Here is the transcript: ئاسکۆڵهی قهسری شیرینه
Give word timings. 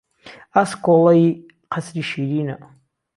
ئاسکۆڵهی 0.53 1.27
قهسری 1.71 2.03
شیرینه 2.09 2.55